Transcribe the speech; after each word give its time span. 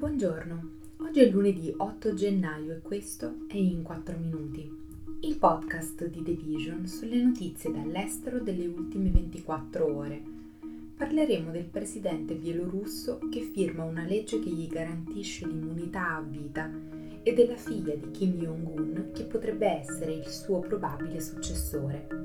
Buongiorno, 0.00 0.70
oggi 1.00 1.20
è 1.20 1.28
lunedì 1.28 1.74
8 1.76 2.14
gennaio 2.14 2.72
e 2.72 2.80
questo 2.80 3.40
è 3.46 3.56
In 3.56 3.82
4 3.82 4.16
Minuti, 4.16 4.66
il 5.20 5.36
podcast 5.36 6.06
di 6.06 6.22
The 6.22 6.32
Vision 6.32 6.86
sulle 6.86 7.22
notizie 7.22 7.70
dall'estero 7.70 8.38
delle 8.38 8.66
ultime 8.66 9.10
24 9.10 9.94
ore. 9.94 10.22
Parleremo 10.96 11.50
del 11.50 11.66
presidente 11.66 12.32
bielorusso 12.32 13.18
che 13.30 13.42
firma 13.42 13.84
una 13.84 14.06
legge 14.06 14.40
che 14.40 14.48
gli 14.48 14.68
garantisce 14.68 15.46
l'immunità 15.46 16.16
a 16.16 16.22
vita 16.22 16.70
e 17.22 17.34
della 17.34 17.56
figlia 17.56 17.94
di 17.94 18.10
Kim 18.10 18.38
Jong-un 18.38 19.10
che 19.12 19.24
potrebbe 19.24 19.66
essere 19.66 20.14
il 20.14 20.28
suo 20.28 20.60
probabile 20.60 21.20
successore 21.20 22.19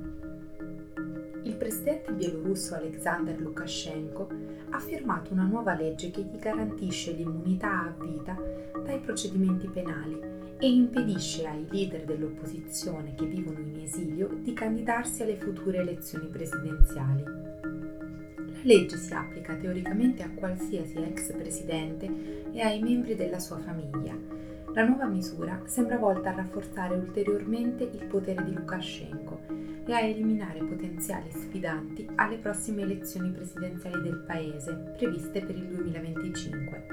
il 1.56 1.62
presidente 1.62 2.12
bielorusso 2.12 2.76
Alexander 2.76 3.40
Lukashenko 3.40 4.28
ha 4.72 4.80
firmato 4.80 5.32
una 5.32 5.46
nuova 5.46 5.74
legge 5.74 6.12
che 6.12 6.22
gli 6.22 6.38
garantisce 6.38 7.14
l'immunità 7.14 7.80
a 7.80 7.96
vita 7.98 8.38
dai 8.84 9.00
procedimenti 9.00 9.70
penali 9.70 10.20
e 10.58 10.70
impedisce 10.70 11.48
ai 11.48 11.66
leader 11.70 12.04
dell'opposizione 12.04 13.16
che 13.16 13.26
vivono 13.26 13.60
in 13.60 13.80
esilio 13.82 14.38
di 14.42 14.52
candidarsi 14.52 15.24
alle 15.24 15.38
future 15.38 15.78
elezioni 15.78 16.28
presidenziali. 16.28 17.24
La 17.24 18.60
legge 18.64 18.98
si 18.98 19.14
applica 19.14 19.56
teoricamente 19.56 20.24
a 20.24 20.32
qualsiasi 20.32 20.98
ex 20.98 21.32
presidente 21.32 22.52
e 22.52 22.60
ai 22.60 22.82
membri 22.82 23.16
della 23.16 23.40
sua 23.40 23.60
famiglia. 23.60 24.35
La 24.76 24.84
nuova 24.84 25.06
misura 25.06 25.62
sembra 25.68 25.98
volta 25.98 26.32
a 26.32 26.36
rafforzare 26.36 26.96
ulteriormente 26.96 27.86
il 27.86 28.08
potere 28.08 28.44
di 28.44 28.52
Lukashenko 28.52 29.40
e 29.86 29.94
a 29.94 30.02
eliminare 30.02 30.60
potenziali 30.66 31.32
sfidanti 31.32 32.06
alle 32.16 32.40
prossime 32.40 32.82
elezioni 32.82 33.32
presidenziali 33.32 34.02
del 34.02 34.26
Paese, 34.28 34.74
previste 34.98 35.46
per 35.46 35.56
il 35.56 35.68
2025. 35.68 36.88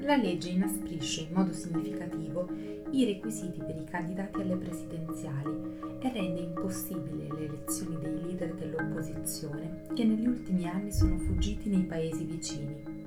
La 0.00 0.16
legge 0.16 0.50
inasprisce 0.50 1.22
in 1.22 1.32
modo 1.32 1.54
significativo 1.54 2.46
i 2.90 3.06
requisiti 3.06 3.60
per 3.60 3.76
i 3.76 3.84
candidati 3.84 4.42
alle 4.42 4.56
presidenziali 4.56 5.78
e 6.00 6.12
rende 6.12 6.40
impossibile 6.40 7.28
le 7.32 7.46
elezioni 7.46 7.96
dei 7.98 8.20
leader 8.24 8.54
dell'opposizione 8.56 9.84
che 9.94 10.04
negli 10.04 10.26
ultimi 10.26 10.68
anni 10.68 10.92
sono 10.92 11.16
fuggiti 11.16 11.70
nei 11.70 11.84
paesi 11.84 12.24
vicini. 12.24 12.99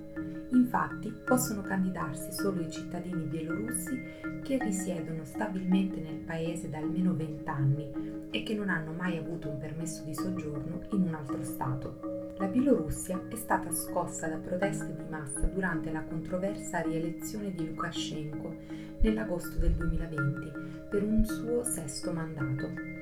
Infatti 0.54 1.12
possono 1.12 1.64
candidarsi 1.64 2.32
solo 2.32 2.62
i 2.62 2.70
cittadini 2.70 3.24
bielorussi 3.24 4.00
che 4.44 4.60
risiedono 4.60 5.26
stabilmente 5.26 6.00
nel 6.00 6.18
paese 6.18 6.70
da 6.70 6.78
almeno 6.78 7.16
20 7.16 7.50
anni 7.50 7.92
e 8.30 8.44
che 8.44 8.54
non 8.54 8.70
hanno 8.70 8.94
mai 8.94 9.18
avuto 9.18 9.50
un 9.50 9.58
permesso 9.58 10.04
di 10.04 10.14
soggiorno 10.14 10.82
in 10.92 11.08
un 11.08 11.16
altro 11.16 11.44
Stato. 11.44 12.36
La 12.38 12.46
Bielorussia 12.46 13.20
è 13.30 13.36
stata 13.36 13.72
scossa 13.72 14.28
da 14.28 14.38
proteste 14.38 14.96
di 14.96 15.10
massa 15.10 15.48
durante 15.48 15.92
la 15.92 16.04
controversa 16.04 16.82
rielezione 16.82 17.52
di 17.52 17.68
Lukashenko 17.68 18.56
nell'agosto 19.00 19.58
del 19.58 19.72
2020 19.72 20.52
per 20.90 21.04
un 21.04 21.26
suo 21.26 21.64
sesto 21.64 22.12
mandato. 22.12 22.93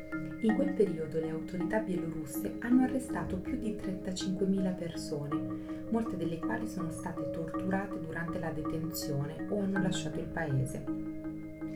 In 0.44 0.56
quel 0.56 0.74
periodo 0.74 1.20
le 1.20 1.30
autorità 1.30 1.78
bielorusse 1.78 2.56
hanno 2.62 2.82
arrestato 2.82 3.38
più 3.38 3.60
di 3.60 3.76
35.000 3.80 4.76
persone, 4.76 5.86
molte 5.92 6.18
delle 6.18 6.40
quali 6.40 6.68
sono 6.68 6.90
state 6.90 7.30
torturate 7.30 8.00
durante 8.00 8.40
la 8.40 8.50
detenzione 8.50 9.46
o 9.50 9.60
hanno 9.60 9.80
lasciato 9.80 10.18
il 10.18 10.26
paese. 10.26 10.84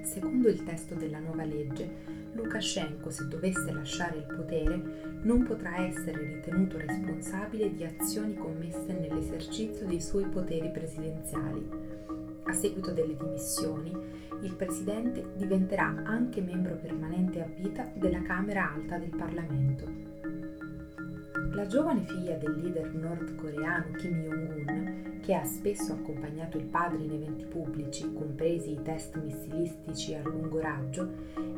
Secondo 0.02 0.49
il 0.49 0.63
testo 0.63 0.95
della 0.95 1.19
nuova 1.19 1.43
legge, 1.43 1.88
Lukashenko, 2.33 3.11
se 3.11 3.27
dovesse 3.27 3.71
lasciare 3.71 4.17
il 4.17 4.36
potere, 4.36 5.19
non 5.21 5.43
potrà 5.43 5.86
essere 5.86 6.23
ritenuto 6.23 6.80
responsabile 6.80 7.71
di 7.71 7.83
azioni 7.83 8.33
commesse 8.33 8.93
nell'esercizio 8.93 9.86
dei 9.86 10.02
suoi 10.02 10.25
poteri 10.25 10.71
presidenziali. 10.71 12.14
A 12.47 12.53
seguito 12.53 12.91
delle 12.91 13.15
dimissioni, 13.15 13.91
il 14.41 14.53
presidente 14.55 15.31
diventerà 15.35 16.03
anche 16.05 16.41
membro 16.41 16.75
permanente 16.75 17.41
a 17.41 17.47
vita 17.47 17.89
della 17.95 18.21
Camera 18.21 18.71
Alta 18.71 18.97
del 18.97 19.09
Parlamento. 19.09 20.14
La 21.53 21.65
giovane 21.65 22.05
figlia 22.05 22.36
del 22.36 22.59
leader 22.59 22.93
nordcoreano 22.93 23.92
Kim 23.97 24.21
Jong-un, 24.21 25.20
che 25.21 25.33
ha 25.33 25.43
spesso 25.43 25.93
accompagnato 25.93 26.58
il 26.58 26.65
padre 26.65 27.03
in 27.03 27.14
eventi 27.14 27.45
pubblici, 27.45 28.14
compresi 28.14 28.73
i 28.73 28.81
test 28.83 29.15
missilistici 29.23 30.14
a 30.14 30.21
lungo 30.21 30.59
raggio, 30.59 31.09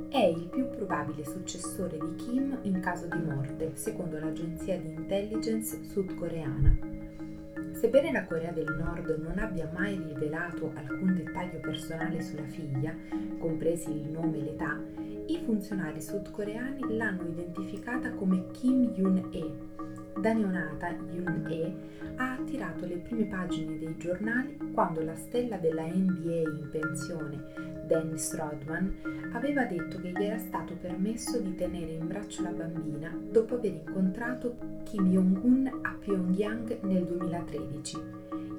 è 0.09 0.23
il 0.23 0.47
più 0.50 0.69
probabile 0.69 1.25
successore 1.25 1.97
di 1.97 2.16
Kim 2.16 2.59
in 2.62 2.79
caso 2.79 3.07
di 3.07 3.22
morte, 3.22 3.72
secondo 3.73 4.19
l'agenzia 4.19 4.78
di 4.78 4.89
intelligence 4.89 5.83
sudcoreana. 5.83 7.06
Sebbene 7.77 8.11
la 8.11 8.25
Corea 8.25 8.51
del 8.51 8.75
Nord 8.75 9.19
non 9.21 9.38
abbia 9.38 9.69
mai 9.71 10.01
rivelato 10.03 10.71
alcun 10.73 11.13
dettaglio 11.13 11.59
personale 11.59 12.23
sulla 12.23 12.47
figlia, 12.47 12.91
compresi 13.38 13.91
il 13.91 14.09
nome 14.09 14.39
e 14.39 14.41
l'età, 14.41 14.81
i 15.27 15.41
funzionari 15.43 16.01
sudcoreani 16.01 16.95
l'hanno 16.95 17.27
identificata 17.27 18.11
come 18.11 18.49
Kim 18.51 18.93
Yoon-e, 18.95 19.75
da 20.19 20.33
neonata 20.33 20.95
Yoon-e 21.11 21.95
ha 22.15 22.33
attirato 22.33 22.85
le 22.85 22.97
prime 22.97 23.25
pagine 23.25 23.77
dei 23.77 23.95
giornali 23.97 24.57
quando 24.73 25.01
la 25.03 25.15
stella 25.15 25.57
della 25.57 25.85
NBA 25.85 26.49
in 26.49 26.69
pensione, 26.71 27.85
Dennis 27.85 28.35
Rodman, 28.35 29.31
aveva 29.33 29.65
detto 29.65 29.99
che 29.99 30.11
gli 30.11 30.23
era 30.23 30.38
stato 30.39 30.75
permesso 30.75 31.39
di 31.39 31.55
tenere 31.55 31.91
in 31.91 32.07
braccio 32.07 32.41
la 32.44 32.51
bambina 32.51 33.15
dopo 33.29 33.55
aver 33.55 33.73
incontrato 33.73 34.57
Kim 34.83 35.11
Jong-un 35.11 35.79
a 35.83 35.95
Pyongyang 35.99 36.79
nel 36.81 37.03
2013. 37.03 37.97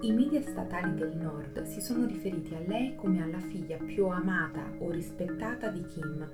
I 0.01 0.13
media 0.13 0.41
statali 0.43 0.95
del 0.95 1.17
nord 1.17 1.65
si 1.65 1.81
sono 1.81 2.07
riferiti 2.07 2.55
a 2.55 2.61
lei 2.61 2.95
come 2.95 3.21
alla 3.21 3.41
figlia 3.41 3.79
più 3.79 4.07
amata 4.07 4.63
o 4.79 4.93
rispettata 4.93 5.71
di 5.71 5.85
Kim 5.87 6.25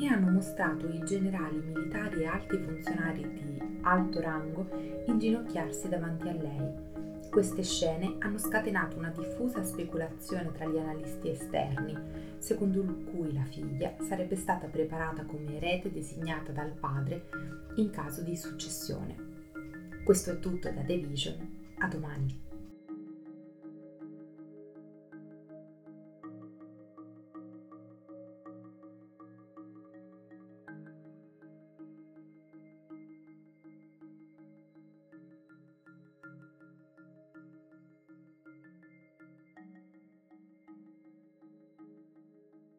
e 0.00 0.06
hanno 0.06 0.30
mostrato 0.30 0.88
i 0.88 0.98
generali 1.04 1.58
militari 1.58 2.22
e 2.22 2.24
alti 2.24 2.56
funzionari 2.56 3.30
di 3.30 3.80
alto 3.82 4.18
rango 4.18 4.66
inginocchiarsi 5.06 5.90
davanti 5.90 6.28
a 6.28 6.32
lei. 6.32 7.28
Queste 7.28 7.62
scene 7.62 8.16
hanno 8.20 8.38
scatenato 8.38 8.96
una 8.96 9.10
diffusa 9.10 9.62
speculazione 9.62 10.50
tra 10.50 10.64
gli 10.64 10.78
analisti 10.78 11.28
esterni, 11.28 11.94
secondo 12.38 12.82
cui 13.12 13.34
la 13.34 13.44
figlia 13.44 13.94
sarebbe 14.00 14.36
stata 14.36 14.68
preparata 14.68 15.24
come 15.26 15.56
erede 15.56 15.92
designata 15.92 16.50
dal 16.50 16.72
padre 16.72 17.28
in 17.74 17.90
caso 17.90 18.22
di 18.22 18.36
successione. 18.36 19.14
Questo 20.02 20.30
è 20.30 20.38
tutto 20.38 20.70
da 20.70 20.80
The 20.80 20.96
Vision. 20.96 21.60
A 21.78 21.88
domani. 21.88 22.51